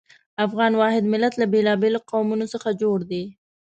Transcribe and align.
افغان 0.45 0.73
واحد 0.81 1.03
ملت 1.13 1.33
له 1.37 1.45
بېلابېلو 1.53 1.99
قومونو 2.11 2.45
څخه 2.53 2.69
جوړ 2.81 2.97
دی. 3.11 3.23